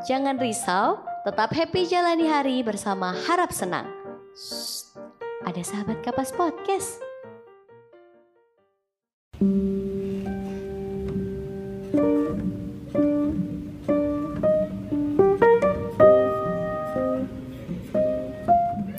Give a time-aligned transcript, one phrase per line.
[0.00, 0.96] Jangan risau,
[1.28, 3.84] tetap happy jalani hari bersama harap senang.
[4.32, 4.96] Shh,
[5.44, 6.96] ada sahabat kapas podcast.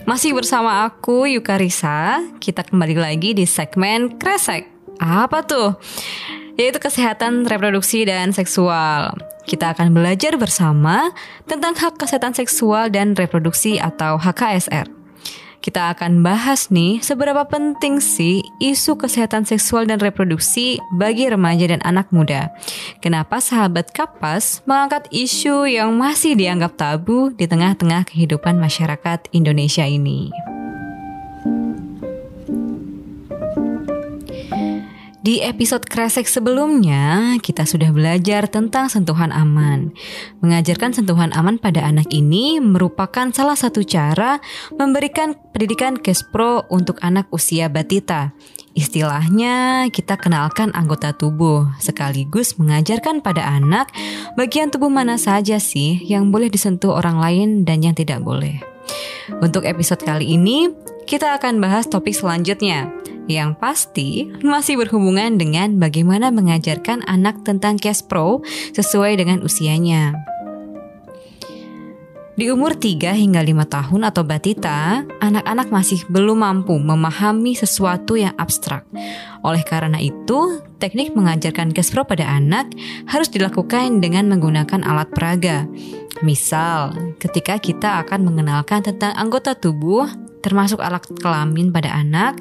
[0.06, 4.70] Masih bersama aku Yukarisa, kita kembali lagi di segmen Kresek.
[5.02, 5.82] Apa tuh?
[6.54, 9.31] Yaitu kesehatan reproduksi dan seksual.
[9.42, 11.10] Kita akan belajar bersama
[11.50, 15.02] tentang hak kesehatan seksual dan reproduksi atau HKSR.
[15.62, 21.78] Kita akan bahas nih seberapa penting sih isu kesehatan seksual dan reproduksi bagi remaja dan
[21.86, 22.50] anak muda.
[22.98, 30.51] Kenapa sahabat Kapas mengangkat isu yang masih dianggap tabu di tengah-tengah kehidupan masyarakat Indonesia ini.
[35.22, 39.94] Di episode Kresek sebelumnya, kita sudah belajar tentang sentuhan aman.
[40.42, 44.42] Mengajarkan sentuhan aman pada anak ini merupakan salah satu cara
[44.74, 48.34] memberikan pendidikan Kespro untuk anak usia batita.
[48.74, 53.94] Istilahnya, kita kenalkan anggota tubuh, sekaligus mengajarkan pada anak
[54.34, 58.58] bagian tubuh mana saja sih yang boleh disentuh orang lain dan yang tidak boleh.
[59.38, 60.66] Untuk episode kali ini,
[61.06, 62.90] kita akan bahas topik selanjutnya,
[63.32, 68.44] yang pasti masih berhubungan dengan bagaimana mengajarkan anak tentang cash pro
[68.76, 70.12] sesuai dengan usianya.
[72.32, 78.32] Di umur 3 hingga 5 tahun atau batita, anak-anak masih belum mampu memahami sesuatu yang
[78.40, 78.88] abstrak.
[79.44, 82.72] Oleh karena itu, teknik mengajarkan cash pro pada anak
[83.04, 85.68] harus dilakukan dengan menggunakan alat peraga.
[86.24, 90.08] Misal, ketika kita akan mengenalkan tentang anggota tubuh,
[90.42, 92.36] termasuk alat kelamin pada anak,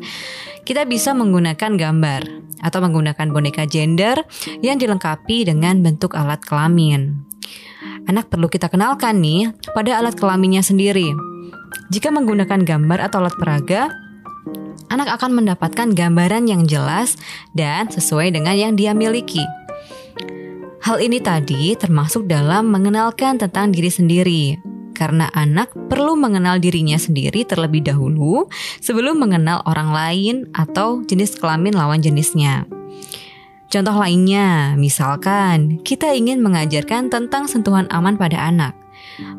[0.65, 2.21] kita bisa menggunakan gambar
[2.61, 4.21] atau menggunakan boneka gender
[4.61, 7.21] yang dilengkapi dengan bentuk alat kelamin.
[8.09, 11.13] Anak perlu kita kenalkan nih pada alat kelaminnya sendiri.
[11.93, 13.93] Jika menggunakan gambar atau alat peraga,
[14.89, 17.15] anak akan mendapatkan gambaran yang jelas
[17.53, 19.45] dan sesuai dengan yang dia miliki.
[20.81, 24.57] Hal ini tadi termasuk dalam mengenalkan tentang diri sendiri,
[25.01, 28.45] karena anak perlu mengenal dirinya sendiri terlebih dahulu
[28.77, 32.69] sebelum mengenal orang lain atau jenis kelamin lawan jenisnya.
[33.73, 38.77] Contoh lainnya, misalkan kita ingin mengajarkan tentang sentuhan aman pada anak,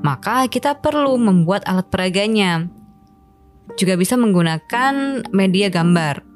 [0.02, 2.66] maka kita perlu membuat alat peraganya.
[3.78, 6.26] Juga bisa menggunakan media gambar.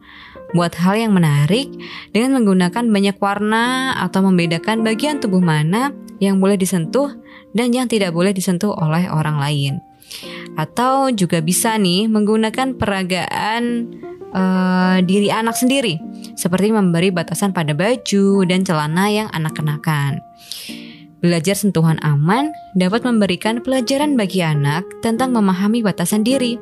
[0.55, 1.67] Buat hal yang menarik
[2.15, 5.91] dengan menggunakan banyak warna atau membedakan bagian tubuh mana
[6.23, 7.13] yang boleh disentuh
[7.53, 9.75] dan yang tidak boleh disentuh oleh orang lain.
[10.57, 13.93] Atau juga bisa nih menggunakan peragaan
[14.33, 16.01] uh, diri anak sendiri,
[16.39, 20.23] seperti memberi batasan pada baju dan celana yang anak kenakan.
[21.21, 26.61] Belajar sentuhan aman dapat memberikan pelajaran bagi anak tentang memahami batasan diri.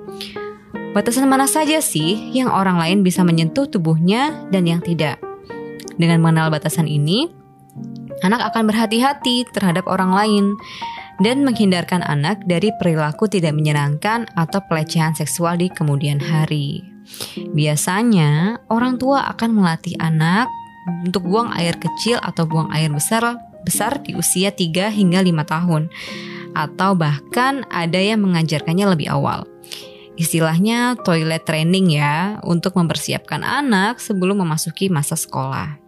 [0.94, 5.18] Batasan mana saja sih yang orang lain bisa menyentuh tubuhnya dan yang tidak?
[5.98, 7.34] Dengan mengenal batasan ini,
[8.22, 10.44] anak akan berhati-hati terhadap orang lain
[11.22, 16.82] dan menghindar,kan anak dari perilaku tidak menyenangkan atau pelecehan seksual di kemudian hari.
[17.54, 20.48] Biasanya, orang tua akan melatih anak
[21.04, 25.82] untuk buang air kecil atau buang air besar besar di usia 3 hingga 5 tahun
[26.54, 29.48] atau bahkan ada yang mengajarkannya lebih awal.
[30.14, 35.83] Istilahnya toilet training ya untuk mempersiapkan anak sebelum memasuki masa sekolah.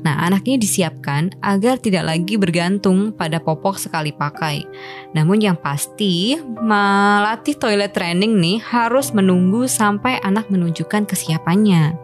[0.00, 4.64] Nah, anaknya disiapkan agar tidak lagi bergantung pada popok sekali pakai.
[5.12, 11.98] Namun yang pasti, melatih toilet training nih harus menunggu sampai anak menunjukkan kesiapannya.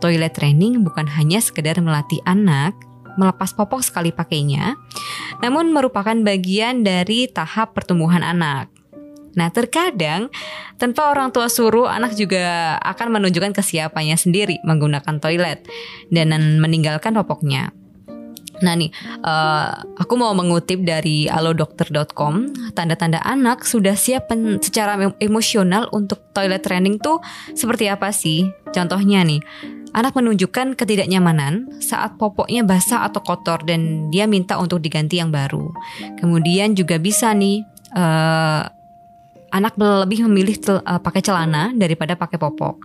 [0.00, 2.76] Toilet training bukan hanya sekedar melatih anak
[3.16, 4.76] melepas popok sekali pakainya,
[5.40, 8.68] namun merupakan bagian dari tahap pertumbuhan anak.
[9.36, 10.32] Nah, terkadang
[10.76, 15.64] tanpa orang tua suruh, anak juga akan menunjukkan kesiapannya sendiri menggunakan toilet
[16.12, 17.72] dan meninggalkan popoknya.
[18.64, 18.88] Nah nih,
[19.20, 24.32] uh, aku mau mengutip dari alodokter.com, tanda-tanda anak sudah siap
[24.64, 27.20] secara emosional untuk toilet training tuh
[27.52, 28.48] seperti apa sih?
[28.72, 29.44] Contohnya nih,
[29.92, 35.72] anak menunjukkan ketidaknyamanan saat popoknya basah atau kotor dan dia minta untuk diganti yang baru.
[36.16, 37.60] Kemudian juga bisa nih,
[37.92, 38.75] uh,
[39.56, 42.84] anak lebih memilih tel, uh, pakai celana daripada pakai popok.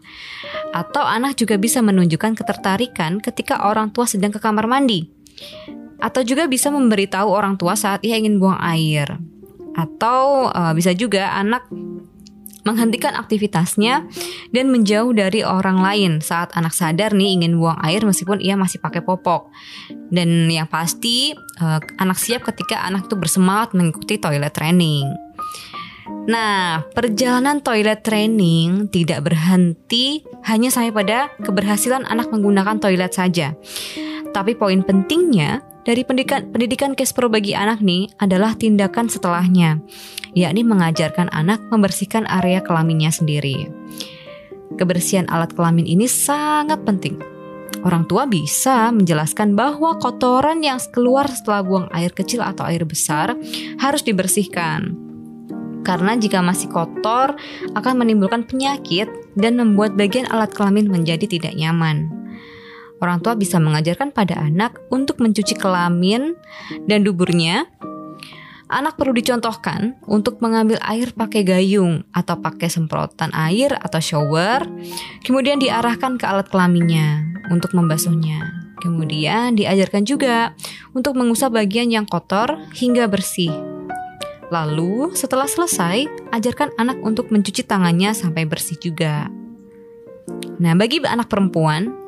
[0.71, 5.11] Atau anak juga bisa menunjukkan ketertarikan ketika orang tua sedang ke kamar mandi.
[5.99, 9.19] Atau juga bisa memberitahu orang tua saat ia ingin buang air.
[9.75, 11.67] Atau uh, bisa juga anak
[12.61, 14.05] menghentikan aktivitasnya
[14.53, 18.77] dan menjauh dari orang lain saat anak sadar nih ingin buang air meskipun ia masih
[18.77, 19.49] pakai popok.
[20.11, 25.09] Dan yang pasti uh, anak siap ketika anak itu bersemangat mengikuti toilet training.
[26.07, 33.57] Nah, perjalanan toilet training tidak berhenti hanya sampai pada keberhasilan anak menggunakan toilet saja.
[34.31, 39.81] Tapi poin pentingnya dari pendidikan pendidikan Kespro bagi anak nih adalah tindakan setelahnya,
[40.37, 43.67] yakni mengajarkan anak membersihkan area kelaminnya sendiri.
[44.77, 47.19] Kebersihan alat kelamin ini sangat penting.
[47.81, 53.33] Orang tua bisa menjelaskan bahwa kotoran yang keluar setelah buang air kecil atau air besar
[53.81, 55.10] harus dibersihkan.
[55.81, 57.33] Karena jika masih kotor
[57.73, 62.21] akan menimbulkan penyakit dan membuat bagian alat kelamin menjadi tidak nyaman
[63.01, 66.37] orang tua bisa mengajarkan pada anak untuk mencuci kelamin
[66.85, 67.65] dan duburnya.
[68.71, 74.63] Anak perlu dicontohkan untuk mengambil air pakai gayung atau pakai semprotan air atau shower,
[75.27, 78.71] kemudian diarahkan ke alat kelaminnya untuk membasuhnya.
[78.79, 80.55] Kemudian diajarkan juga
[80.95, 83.70] untuk mengusap bagian yang kotor hingga bersih.
[84.51, 89.31] Lalu, setelah selesai, ajarkan anak untuk mencuci tangannya sampai bersih juga.
[90.59, 92.01] Nah, bagi anak perempuan,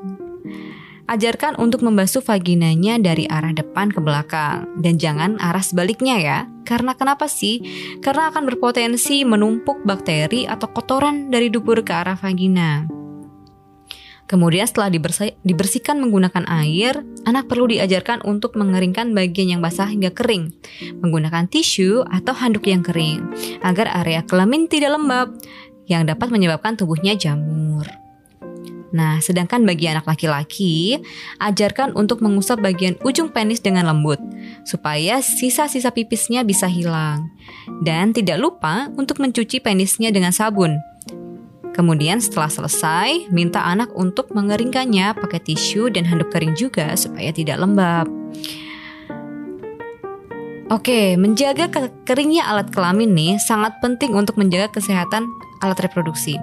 [1.03, 6.39] Ajarkan untuk membasuh vaginanya dari arah depan ke belakang dan jangan arah sebaliknya ya.
[6.63, 7.59] Karena kenapa sih?
[7.99, 13.02] Karena akan berpotensi menumpuk bakteri atau kotoran dari dubur ke arah vagina.
[14.33, 14.89] Kemudian setelah
[15.45, 20.49] dibersihkan menggunakan air, anak perlu diajarkan untuk mengeringkan bagian yang basah hingga kering,
[21.05, 23.21] menggunakan tisu atau handuk yang kering,
[23.61, 25.37] agar area kelamin tidak lembab,
[25.85, 27.85] yang dapat menyebabkan tubuhnya jamur.
[28.89, 30.97] Nah, sedangkan bagi anak laki-laki,
[31.37, 34.17] ajarkan untuk mengusap bagian ujung penis dengan lembut,
[34.65, 37.29] supaya sisa-sisa pipisnya bisa hilang.
[37.85, 40.81] Dan tidak lupa untuk mencuci penisnya dengan sabun.
[41.73, 47.57] Kemudian setelah selesai, minta anak untuk mengeringkannya pakai tisu dan handuk kering juga supaya tidak
[47.57, 48.05] lembab.
[50.69, 51.69] Oke, menjaga
[52.05, 55.25] keringnya alat kelamin nih sangat penting untuk menjaga kesehatan
[55.61, 56.37] alat reproduksi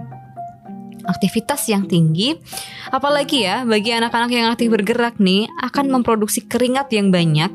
[1.11, 2.39] aktivitas yang tinggi,
[2.93, 7.51] apalagi ya bagi anak-anak yang aktif bergerak nih akan memproduksi keringat yang banyak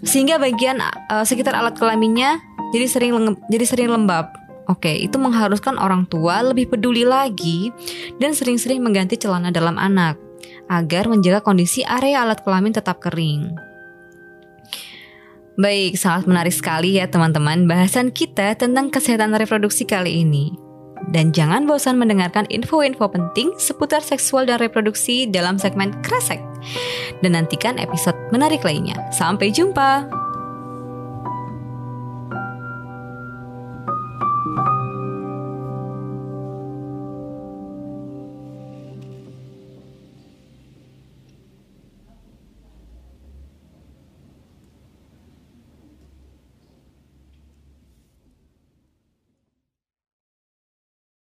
[0.00, 2.40] sehingga bagian uh, sekitar alat kelaminnya
[2.72, 3.12] jadi sering
[3.52, 4.32] jadi sering lembab.
[4.70, 7.74] Oke, itu mengharuskan orang tua lebih peduli lagi
[8.22, 10.14] dan sering-sering mengganti celana dalam anak
[10.70, 13.50] agar menjaga kondisi area alat kelamin tetap kering.
[15.58, 20.54] Baik, sangat menarik sekali ya teman-teman bahasan kita tentang kesehatan reproduksi kali ini.
[21.10, 26.38] Dan jangan bosan mendengarkan info-info penting seputar seksual dan reproduksi dalam segmen Kresek.
[27.24, 28.94] Dan nantikan episode menarik lainnya.
[29.10, 30.19] Sampai jumpa!